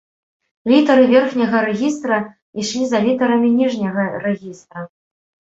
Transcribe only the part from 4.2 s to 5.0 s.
рэгістра.